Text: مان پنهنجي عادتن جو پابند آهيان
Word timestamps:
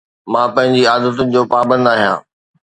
مان 0.31 0.47
پنهنجي 0.55 0.83
عادتن 0.91 1.27
جو 1.33 1.41
پابند 1.51 1.85
آهيان 1.93 2.19